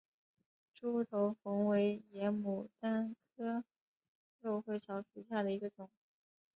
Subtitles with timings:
[0.75, 3.63] 楮头红为野牡丹科
[4.41, 5.91] 肉穗草属下的一个种。